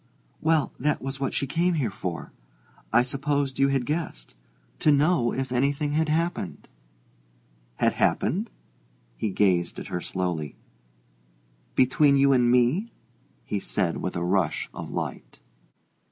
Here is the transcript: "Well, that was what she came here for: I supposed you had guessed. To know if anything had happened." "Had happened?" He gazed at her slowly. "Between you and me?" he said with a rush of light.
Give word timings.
"Well, 0.41 0.73
that 0.79 0.99
was 0.99 1.19
what 1.19 1.31
she 1.31 1.45
came 1.45 1.75
here 1.75 1.91
for: 1.91 2.31
I 2.91 3.03
supposed 3.03 3.59
you 3.59 3.67
had 3.67 3.85
guessed. 3.85 4.33
To 4.79 4.91
know 4.91 5.31
if 5.31 5.51
anything 5.51 5.91
had 5.91 6.09
happened." 6.09 6.69
"Had 7.75 7.93
happened?" 7.93 8.49
He 9.15 9.29
gazed 9.29 9.77
at 9.77 9.89
her 9.89 10.01
slowly. 10.01 10.55
"Between 11.75 12.17
you 12.17 12.33
and 12.33 12.49
me?" 12.49 12.91
he 13.45 13.59
said 13.59 13.97
with 13.97 14.15
a 14.15 14.23
rush 14.25 14.71
of 14.73 14.89
light. 14.89 15.37